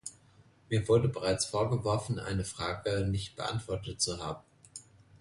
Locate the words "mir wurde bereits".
0.67-1.45